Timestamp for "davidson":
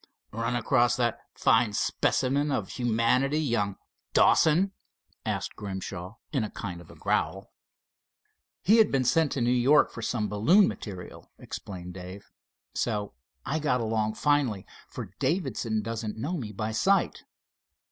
15.19-15.83